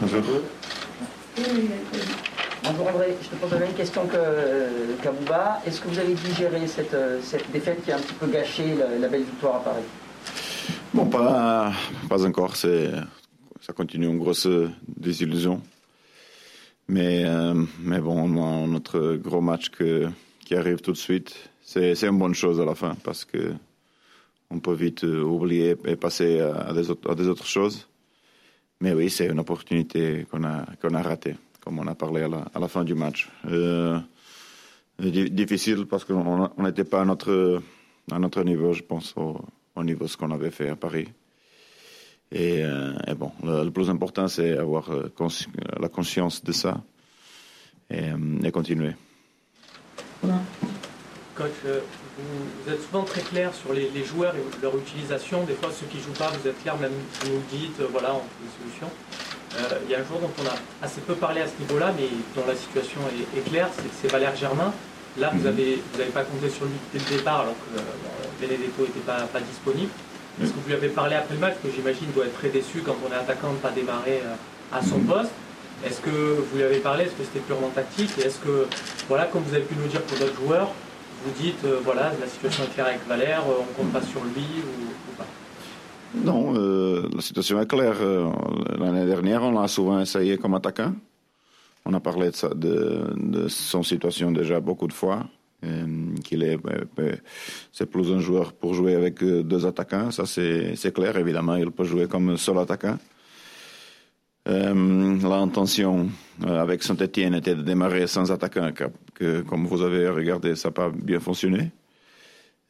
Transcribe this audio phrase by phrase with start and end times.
[0.00, 0.22] Bonjour.
[2.62, 4.02] Bonjour André, je te pose la même question
[5.02, 5.60] qu'Abouba.
[5.66, 9.08] Est-ce que vous avez digéré cette, cette, défaite qui a un petit peu gâché la,
[9.08, 9.82] belle victoire à Paris?
[10.94, 11.72] Bon, pas,
[12.08, 12.54] pas encore.
[12.54, 14.48] Ça continue une grosse
[14.86, 15.60] désillusion.
[16.86, 18.28] Mais, euh, mais bon,
[18.68, 20.08] notre gros match que,
[20.44, 23.52] qui arrive tout de suite, c'est une bonne chose à la fin parce que
[24.50, 27.88] on peut vite euh, oublier et passer à des autres, à des autres choses.
[28.80, 32.28] Mais oui, c'est une opportunité qu'on a, qu'on a ratée, comme on a parlé à
[32.28, 33.28] la, à la fin du match.
[33.46, 33.98] Euh,
[35.00, 37.60] difficile parce qu'on n'était pas à notre,
[38.10, 39.40] à notre niveau, je pense, au,
[39.74, 41.08] au niveau de ce qu'on avait fait à Paris.
[42.30, 45.46] Et, euh, et bon, le, le, plus important, c'est avoir euh, consci
[45.80, 46.82] la conscience de ça
[47.90, 48.94] et, euh, et continuer.
[50.22, 50.42] Voilà.
[51.34, 51.80] Coach, euh,
[52.18, 55.44] vous, êtes souvent très clair sur les, les, joueurs et leur utilisation.
[55.44, 57.86] Des fois, ceux qui ne jouent pas, vous êtes clair, même vous nous dites, euh,
[57.90, 58.90] voilà, on trouve des solutions.
[59.56, 61.92] Euh, il y a un joueur dont on a assez peu parlé à ce niveau-là,
[61.96, 63.68] mais dont la situation est, est claire,
[64.00, 64.72] c'est Valère Germain.
[65.16, 65.82] Là, vous n'avez mhm.
[65.94, 67.80] vous avez pas compté sur lui dès le départ, alors que
[68.40, 69.90] Benedetto n'était pas, pas disponible.
[70.42, 72.82] Est-ce que vous lui avez parlé après le match, que j'imagine doit être très déçu
[72.84, 74.22] quand on est attaquant de ne pas démarrer
[74.70, 75.32] à son poste
[75.84, 77.04] Est-ce que vous lui avez parlé?
[77.04, 78.10] Est-ce que c'était purement tactique?
[78.18, 78.68] Et est-ce que,
[79.08, 80.70] voilà, comme vous avez pu nous dire pour d'autres joueurs,
[81.24, 84.22] vous dites, euh, voilà, la situation est claire avec Valère, euh, on compte pas sur
[84.24, 85.26] lui ou, pas
[86.14, 87.96] Non, euh, la situation est claire.
[88.78, 90.94] L'année dernière, on l'a souvent essayé comme attaquant.
[91.84, 95.26] On a parlé de son situation déjà beaucoup de fois.
[96.24, 96.58] qu'il est,
[97.72, 101.84] c'est plus un joueur pour jouer avec deux attaquants, ça c'est clair, évidemment, il peut
[101.84, 102.98] jouer comme seul attaquant.
[104.48, 106.08] Euh, L'intention
[106.46, 108.70] euh, avec Saint-Etienne était de démarrer sans attaquant,
[109.14, 111.70] que, comme vous avez regardé, ça n'a pas bien fonctionné.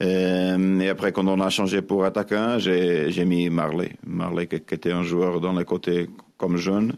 [0.03, 3.93] Euh, et après, quand on a changé pour attaquant, j'ai mis Marley.
[4.07, 6.95] Marley qui, était un joueur dans les côtés comme jeune,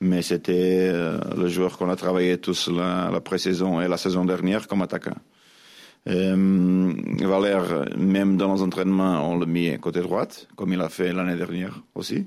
[0.00, 4.66] mais c'était le joueur qu'on a travaillé tous la, la pré-saison et la saison dernière
[4.68, 5.16] comme attaquant.
[6.06, 11.36] Valère, même dans les entraînements, on l'a mis côté droite, comme il a fait l'année
[11.36, 12.26] dernière aussi.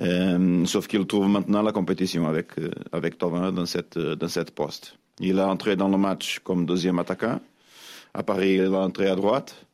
[0.00, 4.28] Euh, sauf qu'il trouve maintenant la compétition avec, euh, avec Tovin dans cette, euh, dans
[4.28, 4.98] cette poste.
[5.20, 7.40] Il a entré dans le match comme deuxième attaquant.
[8.12, 9.66] À Paris, il a entré à droite.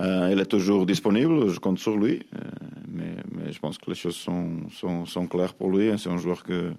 [0.00, 2.26] Il est toujours disponible, je compte sur lui.
[2.88, 3.14] Mais,
[3.52, 5.92] je pense que les choses sont, sont, claires pour lui.
[5.98, 6.72] C'est un joueur que,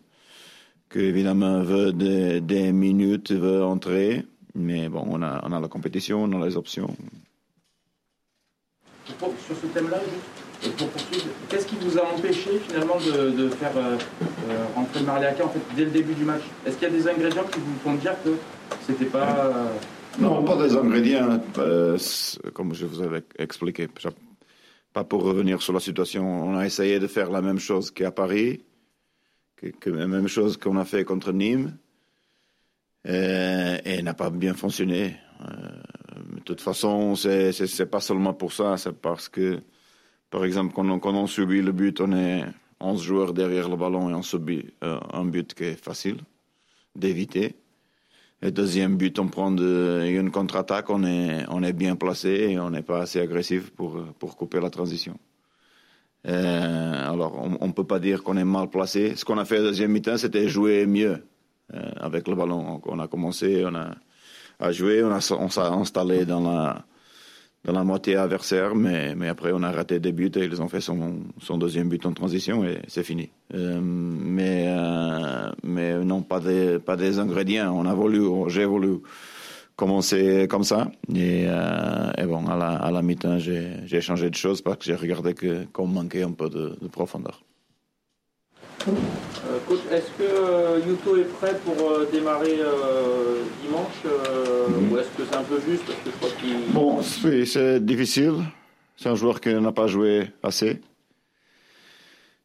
[0.90, 4.25] que évidemment, veut des, minutes, veut entrer.
[4.55, 6.94] Mais bon, on a, on a la compétition, on a les options.
[9.05, 10.00] Sur ce thème-là,
[11.50, 13.97] qu'est-ce qui vous a empêché finalement de, de faire euh,
[14.50, 16.41] euh, rentrer Marliaka en fait dès le début du match?
[16.66, 18.29] Est-ce qu'il y a des ingrédients qui vous font dire que
[18.85, 19.68] c'était pas euh,
[20.19, 21.97] Non, pas des ingrédients, euh,
[22.53, 23.88] comme je vous avais expliqué.
[24.94, 28.12] Pas pour revenir sur la situation, on a essayé de faire la même chose qu'à
[28.12, 28.63] Paris,
[29.56, 31.75] que, que, la même chose qu'on a fait contre Nîmes,
[33.06, 35.18] et, et n'a pas bien fonctionné.
[36.35, 39.59] de toute façon, c'est pas seulement pour ça, c'est parce que
[40.33, 42.44] par exemple, quand on, subit le but, on est
[42.79, 46.17] 11 joueurs derrière le ballon et on subit euh, un but qui est facile
[46.95, 47.55] d'éviter.
[48.41, 53.01] Et deuxième but, on prend une contre-attaque, on est, bien placé et on n'est pas
[53.01, 53.95] assez agressif pour,
[54.35, 55.19] couper la transition.
[56.27, 59.16] Euh, alors, on ne peut pas dire qu'on est mal placé.
[59.16, 61.23] Ce qu'on a fait au deuxième mi-temps, c'était jouer mieux
[61.75, 62.81] euh, avec le ballon.
[62.83, 63.93] On a commencé, on a
[64.57, 66.85] à jouer, on s'est installé dans la,
[67.66, 70.68] dans la moitié adversaire, mais, mais après on a raté des buts et ils ont
[70.68, 73.29] fait son, son deuxième but en transition et c'est fini.
[73.53, 77.73] Euh, mais, euh, mais non, pas des, pas des ingrédients.
[77.73, 78.97] On a voulu, j'ai voulu
[79.75, 80.91] commencer comme ça.
[81.13, 84.85] Et, euh, et bon, à la, à la mi-temps, j'ai changé de choses parce que
[84.85, 87.44] j'ai regardé qu'on qu manquait un peu de, de profondeur.
[88.88, 92.59] Euh, coach, est-ce que euh, Yuto est prêt pour euh, démarrer
[93.61, 94.91] dimanche mmh.
[94.91, 96.73] ou est-ce que c'est un peu juste parce que je crois qu'il...
[96.73, 98.35] Bon, oui, c'est difficile.
[98.97, 100.81] C'est un joueur qui n'a pas joué assez.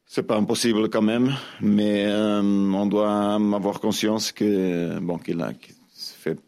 [0.06, 5.52] C'est pas impossible quand même, mais euh, on doit avoir conscience que bon qu'il a
[5.52, 6.38] qu fait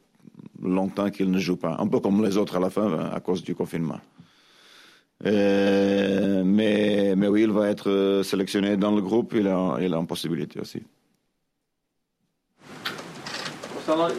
[0.63, 3.43] longtemps qu'il ne joue pas, un peu comme les autres à la fin à cause
[3.43, 4.01] du confinement.
[7.51, 10.07] Mais, mais oui, il va être sélectionné dans le groupe, il a, il a une
[10.07, 10.83] possibilité aussi.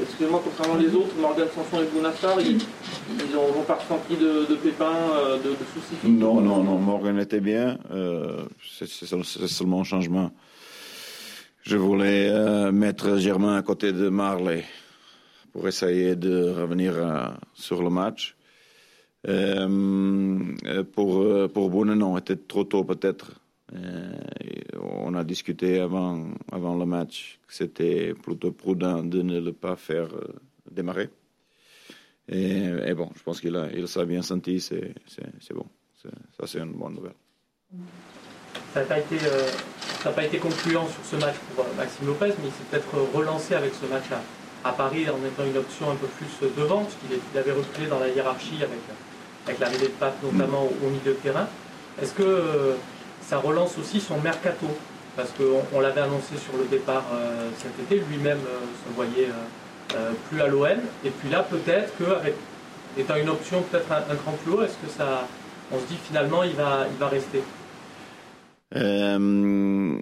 [0.02, 4.56] Excusez-moi, concernant les autres, Morgan Sanson et Bounassar, ils, ils n'ont pas ressenti de, de
[4.56, 7.78] pépins, de, de, soucis Non, non, non, Morgan était bien.
[7.92, 8.44] Euh,
[8.80, 9.06] C'est
[9.48, 10.32] seulement un changement.
[11.64, 14.66] Je voulais euh, mettre Germain à côté de Marley
[15.54, 18.36] pour essayer de revenir euh, sur le match.
[19.28, 23.40] Euh, pour, pour Boune, non, était trop tôt peut-être.
[24.80, 29.76] on a discuté avant, avant le match que c'était plutôt prudent de ne le pas
[29.76, 30.10] faire
[30.70, 31.10] démarrer.
[32.30, 34.94] Et, bon, je pense qu'il il s'est bien senti, c'est
[35.54, 35.66] bon.
[36.40, 37.14] Ça, c'est une bonne nouvelle.
[38.74, 42.48] Ça n'a pas, euh, pas été concluant sur ce match pour euh, Maxime Lopez, mais
[42.48, 44.22] il s'est peut-être relancé avec ce match-là
[44.64, 48.00] à Paris en étant une option un peu plus devant, parce qu'il avait reculé dans
[48.00, 48.80] la hiérarchie avec,
[49.46, 51.48] avec l'arrivée de Pape, notamment au, milieu de terrain.
[52.02, 52.76] Est-ce que euh,
[53.22, 54.68] ça relance aussi son mercato?
[55.16, 57.04] Parce qu'on l'avait annoncé sur le départ
[57.58, 59.28] cet été, lui-même se voyait
[60.30, 62.34] plus à l'OM, et puis là peut-être qu'avec
[62.98, 65.28] étant une option peut-être un, un, cran plus haut, est-ce que ça,
[65.70, 67.44] on se dit finalement il va, il va rester?
[68.76, 70.00] Euh,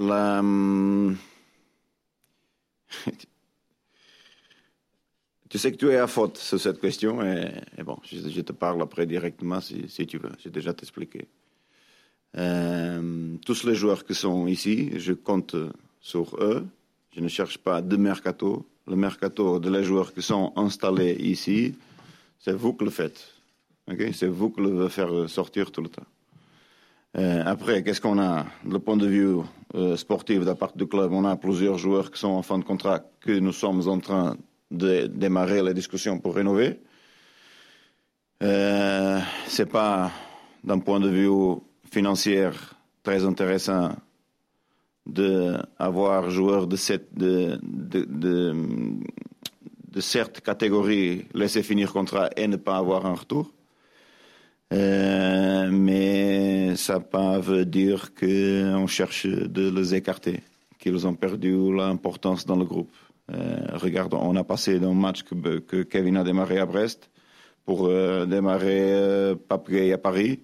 [0.00, 0.42] la,
[5.56, 8.82] tu sais que tu es à faute sur cette question et, bon, je, te parle
[8.82, 10.32] après directement si, tu veux.
[10.38, 11.28] J'ai déjà t'expliqué.
[12.36, 15.56] Euh, tous les joueurs qui sont ici, je compte
[15.98, 16.66] sur eux.
[17.14, 18.66] Je ne cherche pas de mercato.
[18.86, 21.74] Le mercato de les joueurs qui sont installés ici,
[22.38, 23.24] c'est vous qui le faites.
[24.12, 26.10] c'est vous qui le faire sortir tout le temps.
[27.16, 28.44] Euh, après, qu'est-ce qu'on a?
[28.68, 29.38] Le point de vue
[29.74, 32.58] euh, sportif de la part du club, on a plusieurs joueurs qui sont en fin
[32.58, 34.36] de contrat que nous sommes en train
[34.70, 36.80] de démarrer les discussions pour rénover.
[38.42, 40.10] Euh, c'est pas
[40.62, 41.30] d'un point de vue
[41.90, 42.50] financier
[43.02, 43.96] très intéressant
[45.06, 48.52] d'avoir joueurs de cette de, de, de,
[49.88, 53.52] de catégorie laisser finir contrat et ne pas avoir un retour.
[54.72, 60.40] Euh, mais ça pas veut dire qu'on cherche de les écarter,
[60.78, 62.92] qu'ils ont perdu l'importance dans le groupe.
[63.32, 67.10] Euh, regardons, on a passé d'un match que, Kevin a démarré à Brest
[67.64, 70.40] pour euh, démarrer euh, à Paris.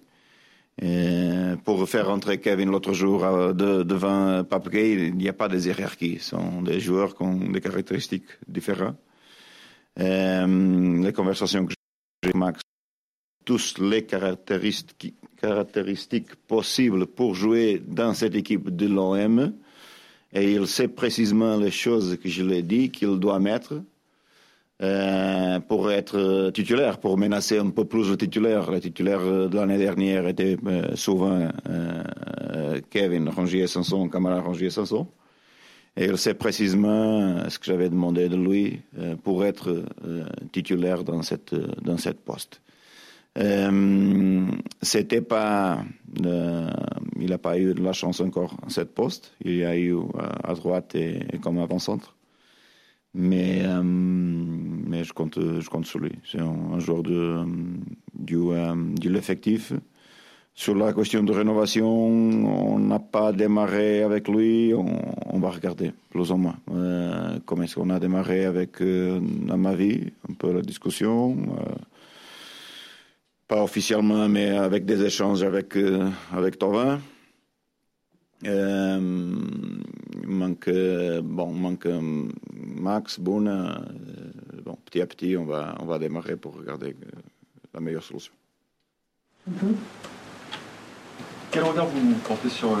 [0.81, 5.59] Et pour faire rentrer Kevin l'autre jour de, devant Papgay, il n'y a pas de
[5.59, 6.17] hiérarchies.
[6.19, 8.97] Ce sont des joueurs qui ont des caractéristiques différentes.
[9.97, 12.61] les conversations que j'ai avec Max
[13.45, 19.53] tous les caractéristiques, caractéristiques possibles pour jouer dans cette équipe de l'OM.
[20.33, 23.75] Et il sait précisément les choses que je lui ai dit qu'il doit mettre
[24.81, 28.71] euh, pour être titulaire, pour menacer un peu plus le titulaire.
[28.71, 35.07] Le titulaire de l'année dernière était euh, souvent euh, Kevin Rongier-Sanson, Camara Rongier-Sanson.
[35.95, 38.81] Et il sait précisément ce que j'avais demandé de lui
[39.23, 39.85] pour être
[40.51, 42.63] titulaire dans cette, dans cette poste.
[43.37, 44.45] Euh,
[44.81, 45.83] c'était pas,
[46.23, 46.69] euh,
[47.19, 49.33] il n'a pas eu de la chance encore à cette poste.
[49.43, 50.03] Il y a eu euh,
[50.43, 52.15] à droite et, comme avant-centre.
[53.15, 56.13] Mais, mais je compte, je compte sur lui.
[56.25, 57.45] C'est un, joueur de,
[58.15, 59.71] du, de l'effectif.
[60.55, 64.73] Sur la question de rénovation, on n'a pas démarré avec lui.
[64.73, 66.55] On, on, va regarder, plus ou moins.
[67.45, 71.37] Comment est-ce qu'on a démarré avec Namavi, un peu la discussion.
[73.53, 76.99] Euh, pas officiellement, mais avec des échanges avec, euh, avec Tovin.
[78.45, 78.99] Euh,
[80.25, 80.69] manque,
[81.23, 81.87] bon, manque
[82.51, 83.85] Max, Boone.
[84.65, 87.19] bon, petit à petit, on va, on va démarrer pour regarder euh,
[87.73, 88.33] la meilleure solution.
[89.49, 89.75] Mm-hmm.
[91.51, 92.75] Quel regard vous portez sur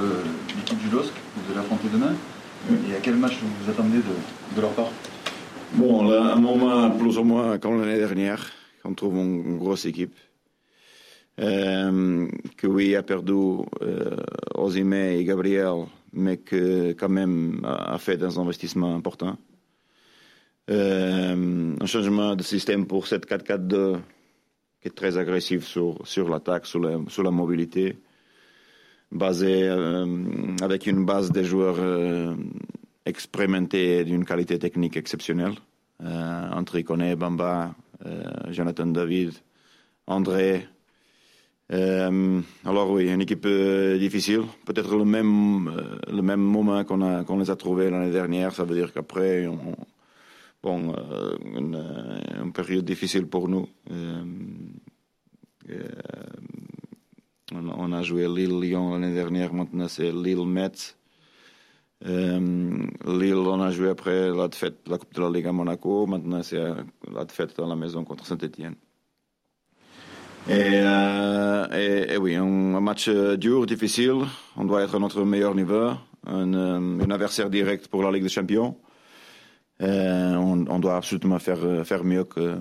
[0.57, 2.13] l'équipe du LOSC vous allez affronter demain?
[2.89, 4.89] Et à quel match vous attendez de, de leur part?
[5.73, 8.51] Bon, là, un moment plus ou moins comme l'année dernière,
[8.83, 10.15] on trouve une grosse équipe.
[11.39, 13.33] Euh, que oui, a perdu
[13.81, 14.17] euh,
[14.55, 19.37] Osime et Gabriel, mais que quand même a, fait des investissements importants.
[20.69, 23.99] Euh, un changement de système pour cette 4-4-2
[24.81, 27.97] qui est très agressif sur, sur l'attaque, sur la, sur la mobilité,
[29.13, 30.05] basé euh,
[30.61, 32.35] avec une base de joueurs euh,
[33.05, 35.53] expérimentés d'une qualité technique exceptionnelle.
[36.03, 37.75] Euh, entre Iconé, Bamba,
[38.49, 39.31] Jonathan David,
[40.07, 40.67] André,
[41.71, 44.41] euh, alors oui, une équipe euh, difficile.
[44.65, 48.53] Peut-être le même, euh, le même moment qu'on a qu'on les a trouvés l'année dernière.
[48.53, 49.75] Ça veut dire qu'après, on,
[50.61, 53.67] bon, euh, une, période difficile pour nous.
[57.51, 59.53] On, on, a joué Lille-Lyon l'année dernière.
[59.53, 60.97] Maintenant, c'est Lille-Metz.
[62.05, 66.05] Lille, on a joué après la défaite de la Coupe de la Ligue à Monaco.
[66.07, 68.75] Maintenant, c'est la défaite dans la maison contre Saint-Etienne.
[70.49, 74.25] Et, euh, et, et, oui, un, un, match dur, difficile.
[74.57, 75.91] On doit être à notre meilleur niveau.
[76.25, 78.75] Un, un adversaire direct pour la Ligue des Champions.
[79.81, 82.57] Euh, on, on, doit absolument faire, faire mieux que,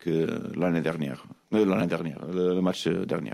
[0.00, 0.26] que
[0.56, 1.24] l'année dernière.
[1.54, 3.32] Euh, l'année dernière, le, le, match dernier.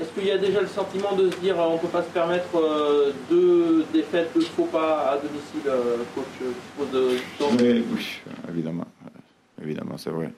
[0.00, 2.08] Est-ce qu'il y a déjà le sentiment de se dire on ne peut pas se
[2.10, 6.24] permettre euh, deux défaites, deux faux pas à domicile, euh, coach
[7.60, 8.86] oui, oui, évidemment.
[9.62, 10.32] Évidemment, c'est vrai.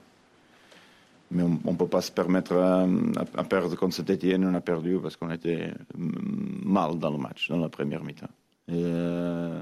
[1.33, 4.45] Mais on ne peut pas se permettre à, perdre contre cet Etienne.
[4.45, 8.27] On a perdu parce qu'on était mal dans le match, dans la première mi-temps.
[8.71, 9.61] Euh,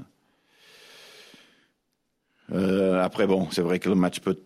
[2.52, 4.36] euh, après, bon, c'est vrai que le match peut,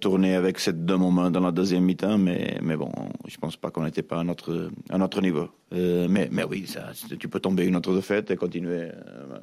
[0.00, 2.90] tourner avec ces deux moments dans la deuxième mi-temps, mais, mais bon,
[3.26, 5.48] je pense pas qu'on n'était pas à notre, à notre niveau.
[5.72, 8.88] Euh, mais, mais oui, ça, tu peux tomber une autre défaite et continuer.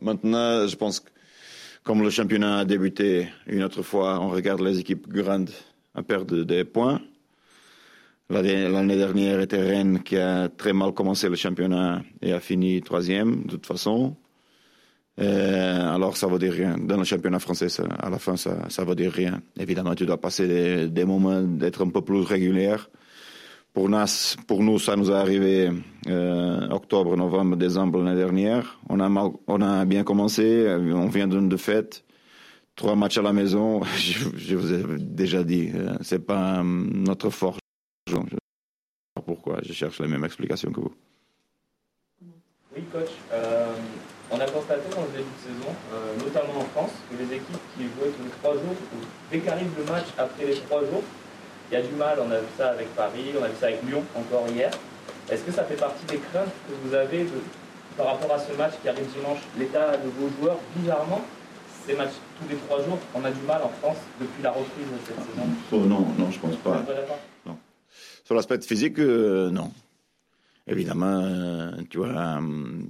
[0.02, 1.10] Maintenant, je pense que
[1.84, 5.50] comme le championnat a débuté une autre fois, on regarde les équipes grandes
[5.94, 7.02] à perdre des points.
[8.30, 13.44] L'année dernière était Rennes qui a très mal commencé le championnat et a fini troisième
[13.44, 14.16] de toute façon.
[15.20, 16.78] Euh, alors ça veut dire rien.
[16.78, 17.68] Dans le championnat français,
[18.00, 19.42] à la fin, ça, ça veut dire rien.
[19.60, 22.76] Évidemment, tu dois passer des, moments d'être un peu plus régulier.
[23.74, 23.90] Pour
[24.48, 25.70] pour nous, ça nous est arrivé
[26.08, 28.80] euh, octobre, novembre, décembre l'année dernière.
[28.90, 32.04] On a, on a bien commencé, on vient d'une défaite,
[32.76, 33.82] trois matchs à la maison.
[33.98, 37.63] Je, vous ai déjà dit, euh, c'est pas notre force.
[38.08, 38.38] Je, sais
[39.16, 40.94] pas pourquoi, je cherche la même explication que vous.
[42.76, 43.12] Oui, coach.
[43.32, 43.74] Euh,
[44.32, 47.62] on a constaté dans le début de saison, euh, notamment en France, que les équipes
[47.78, 48.76] qui jouaient tous les trois jours,
[49.32, 51.04] dès qu'arrive le match après les trois jours,
[51.72, 52.18] il y a du mal.
[52.20, 54.72] On a vu ça avec Paris, on a vu ça avec Lyon encore hier.
[55.30, 57.26] Est-ce que ça fait partie des craintes que vous avez
[57.96, 59.40] par rapport à ce match qui arrive dimanche?
[59.58, 61.22] L'état de vos joueurs, bizarrement,
[61.86, 64.86] ces matchs tous les trois jours, on a du mal en France depuis la reprise
[64.86, 66.83] de cette saison oh, Non, non, je pense pas.
[68.24, 69.72] Sur l'aspect physique, euh, non.
[70.66, 72.40] Évidemment, euh, tu, as,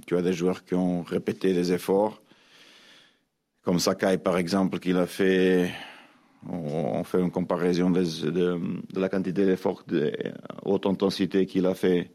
[0.06, 2.22] tu as des joueurs qui ont répété des efforts,
[3.62, 5.72] comme Sakai par exemple, qui a fait.
[6.46, 8.60] On fait une comparaison de,
[8.94, 10.12] la quantité d'efforts de
[10.66, 12.10] haute intensité qu'il a fait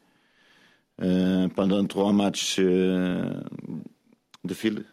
[1.01, 3.27] euh, pendant trois matchs euh,
[4.43, 4.85] de fil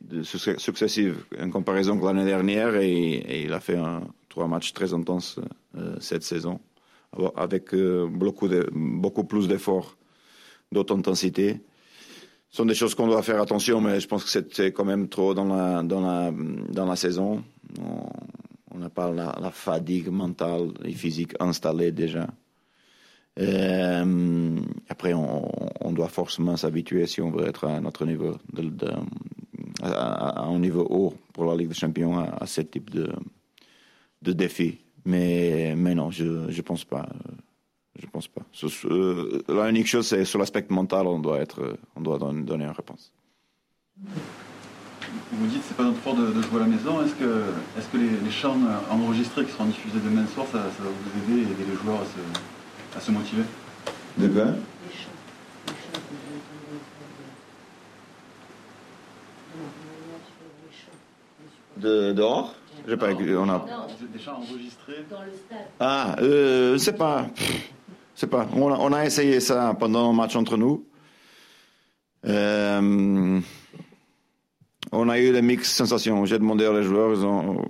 [0.00, 3.78] de successifs en comparaison avec l'année dernière et, il a fait
[4.30, 5.38] trois matchs très intenses
[6.00, 6.58] cette saison
[7.36, 9.96] avec euh, beaucoup, beaucoup plus d'efforts,
[10.70, 11.60] d'autres intensité.
[12.50, 15.08] Ce sont des choses qu'on doit faire attention, mais je pense que c'est quand même
[15.08, 16.30] trop dans la, dans la,
[16.68, 17.42] dans la saison.
[18.70, 22.26] On n'a pas la, fatigue mentale et physique installée déjà.
[23.38, 28.36] Euh, après, on, doit forcément s'habituer si on veut être à notre niveau,
[29.82, 33.10] à, un niveau haut pour la Ligue des Champions, à, à ce type de,
[34.20, 34.81] de défi.
[35.04, 37.08] Mais, mais non, je ne pense pas.
[37.98, 38.42] Je pense pas.
[39.48, 43.12] La unique chose, c'est sur l'aspect mental, on doit, être, on doit donner une réponse.
[45.32, 47.02] Vous dites c'est pas notre fort de, jouer à la maison.
[47.04, 47.42] Est-ce que,
[47.78, 48.56] est que les, chants
[48.90, 52.00] enregistrés qui seront diffusés demain soir, ça, ça va vous aider et aider les joueurs
[52.00, 53.44] à se, à se motiver?
[54.18, 54.46] De quoi?
[61.76, 62.54] De, dehors?
[62.86, 63.66] J'ai pas, on a.
[64.12, 65.66] Des chants enregistrés dans le stade.
[65.80, 67.28] Ah, euh, c'est pas,
[68.14, 68.46] c'est pas.
[68.54, 70.84] On a, on a, essayé ça pendant un match entre nous.
[72.26, 73.40] Euh,
[74.92, 76.24] on a eu des mix sensations.
[76.24, 77.64] J'ai demandé à les joueurs, ils ont,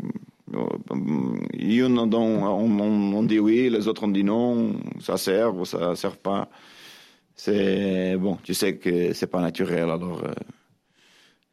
[1.55, 2.81] ils ont, on,
[3.15, 6.49] on, dit oui, les autres ont dit non, ça sert ou ça sert pas.
[7.35, 10.23] C'est bon, tu sais que c'est pas naturel alors.
[10.25, 10.33] Euh,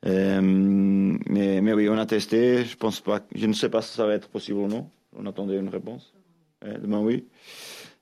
[0.06, 2.66] euh, mais, mais oui, on a testé.
[2.66, 3.22] Je pense pas.
[3.34, 4.90] Je ne sais pas si ça va être possible ou non.
[5.18, 6.14] On attendait une réponse.
[6.66, 7.26] Euh, demain, oui.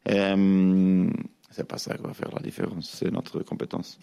[0.09, 1.09] Euh,
[1.51, 2.89] c'est pas ça qui va faire la différence.
[2.89, 3.99] C'est notre compétence.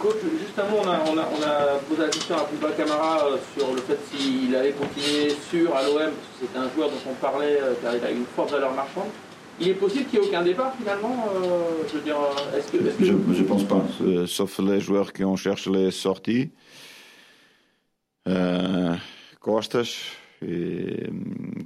[0.00, 3.98] Coach, juste un mot, on a, posé la question à Bouba Camara sur le fait
[4.10, 7.94] s'il allait continuer sur à l'OM, parce que c'était un joueur dont on parlait, car
[7.94, 9.08] il a une forte valeur marchande.
[9.60, 13.12] Il est possible qu'il n'y ait aucun départ finalement euh, Je veux est-ce que, Je
[13.12, 16.50] ne pense pas, euh, sauf les joueurs qui ont cherché les sorties.
[18.28, 18.94] Euh,
[19.40, 20.10] Costas,
[20.46, 21.08] et,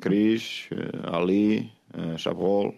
[0.00, 0.68] Cris,
[1.10, 1.68] Ali,
[2.16, 2.74] Chabrol.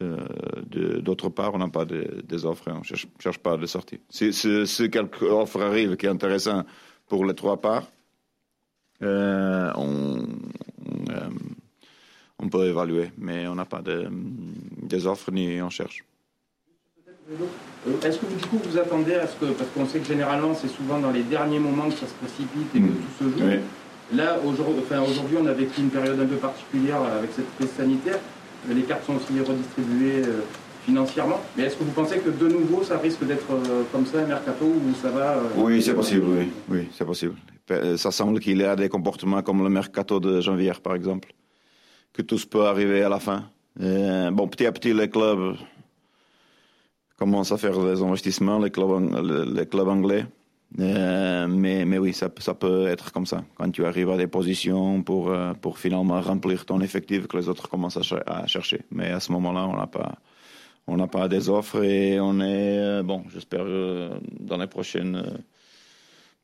[0.00, 4.00] D'autre part, on n'a pas de, des offres, on ne cherche, pas de sorties.
[4.08, 6.64] Si, si, si quelque offre arrive qui est intéressant
[7.08, 7.88] pour les trois parts,
[9.02, 10.18] euh, on,
[11.10, 11.28] euh,
[12.38, 14.08] on, peut évaluer, mais on n'a pas de,
[14.82, 16.04] des offres ni on cherche.
[18.04, 20.68] Est-ce que du coup vous attendez à ce que, parce qu'on sait que généralement c'est
[20.68, 22.94] souvent dans les derniers moments que ça se précipite et que mm.
[23.18, 23.60] tout se joue.
[24.14, 27.70] Là, aujourd'hui, enfin, aujourd'hui, on a vécu une période un peu particulière avec cette crise
[27.70, 28.18] sanitaire.
[28.68, 30.42] Les cartes sont aussi redistribuées euh,
[30.84, 31.40] financièrement.
[31.56, 33.46] Mais est-ce que vous pensez que de nouveau ça risque d'être
[33.90, 37.34] comme ça un mercato où ça va Oui, c'est possible, oui, oui c'est possible.
[37.68, 41.32] Ça semble qu'il a des comportements comme le mercato de janvier, par exemple,
[42.12, 43.50] que tout peut arriver à la fin.
[43.76, 45.56] bon, petit à petit, les clubs
[47.22, 50.24] commencent à faire des investissements, les clubs, anglais.
[50.80, 53.44] Euh, mais, oui, ça, peut être comme ça.
[53.56, 57.48] Quand tu arrives à des positions pour, euh, pour finalement remplir ton effectif, que les
[57.48, 58.80] autres commencent à, chercher.
[58.90, 60.18] Mais à ce moment-là, on n'a pas,
[61.08, 63.66] pas des offres et on est, euh, bon, j'espère,
[64.40, 65.22] dans les prochaines,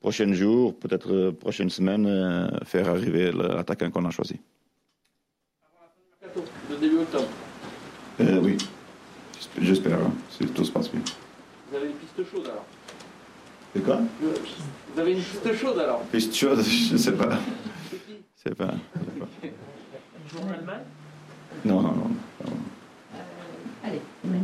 [0.00, 4.38] prochains jours, peut-être prochaines semaines, faire arriver l'attaquant qu'on a choisi.
[6.70, 7.28] De début octobre
[8.20, 8.58] Oui,
[9.60, 11.00] j'espère, hein, si tout se passe bien.
[11.70, 12.64] Vous avez une piste chaude alors
[13.74, 14.00] c'est quoi?
[14.94, 17.38] Vous avez une piste chaude alors Piste chaude, je sais pas.
[17.92, 17.96] Je
[18.48, 18.74] sais pas.
[20.32, 20.84] Jour en Allemagne
[21.64, 22.10] Non, non, non.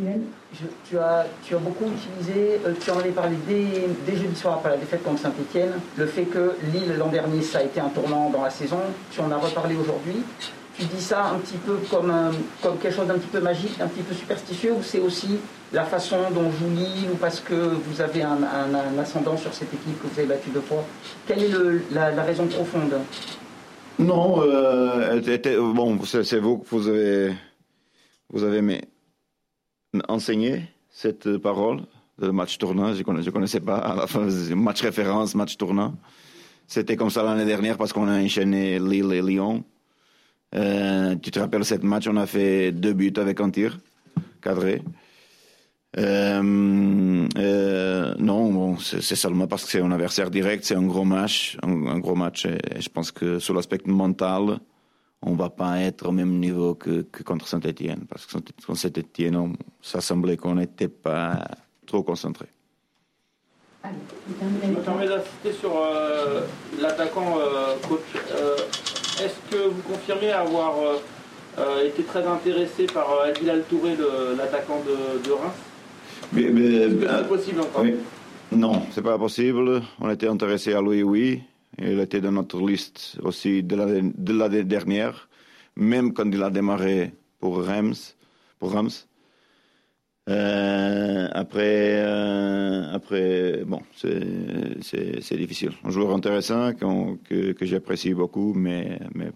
[0.06, 4.36] Euh, tu, as, tu as beaucoup utilisé, euh, tu en avais parlé dès, dès jeudi
[4.36, 7.80] soir après la défaite contre Saint-Etienne, le fait que Lille l'an dernier ça a été
[7.80, 8.78] un tournant dans la saison,
[9.10, 10.22] tu en as reparlé aujourd'hui.
[10.76, 12.12] Tu dis ça un petit peu comme,
[12.60, 15.38] comme quelque chose d'un petit peu magique, d'un petit peu superstitieux, ou c'est aussi
[15.72, 18.38] la façon dont joue Lille, ou parce que vous avez un,
[19.00, 20.84] ascendant sur cette équipe que vous avez battu deux fois?
[21.28, 21.50] Quelle est
[21.92, 22.94] la, raison profonde?
[24.00, 25.20] Non, euh,
[25.72, 27.32] bon, c'est vous que vous avez,
[28.32, 28.60] vous avez
[30.08, 31.82] enseigné cette parole
[32.18, 32.92] de match tournant.
[32.92, 35.94] Je ne connaissais, connaissais pas à la fin, match référence, match tournant.
[36.66, 39.64] C'était comme ça l'année dernière parce qu'on a enchaîné Lille et Lyon.
[40.54, 43.78] Euh, tu te rappelles, cette match, on a fait deux buts avec un tir
[44.40, 44.82] cadré.
[45.96, 51.04] Euh, euh, non, bon, c'est seulement parce que c'est un adversaire direct, c'est un gros
[51.04, 52.46] match, un, gros match.
[52.46, 54.58] Et, je pense que sur l'aspect mental,
[55.24, 60.00] on va pas être au même niveau que, contre Saint-Etienne, parce que contre Saint-Etienne, ça
[60.00, 61.44] semblait qu'on n'était pas
[61.86, 62.46] trop concentré.
[63.84, 65.72] Je me permets d'insister sur
[66.80, 67.36] l'attaquant
[67.86, 68.16] coach
[69.22, 70.96] est-ce que vous confirmez avoir euh,
[71.58, 73.96] euh, été très intéressé par euh, Adil Touré,
[74.36, 75.52] l'attaquant de, Reims?
[76.32, 77.82] Mais, c'est possible encore?
[77.82, 77.94] oui.
[78.52, 79.82] Non, c'est pas possible.
[80.00, 81.42] On était intéressé à lui, oui.
[81.78, 85.28] Il était dans notre liste aussi de l'année dernière,
[85.76, 88.16] même quand il a démarré pour Reims.
[88.58, 89.08] Pour Reims.
[90.30, 95.72] Euh, après, euh, après, bon, c'est difficile.
[95.84, 99.30] Un joueur intéressant que, que j'apprécie beaucoup, mais, mais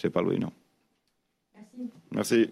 [0.00, 0.52] c'est pas lui, non.
[1.54, 1.90] Merci.
[2.12, 2.50] Merci.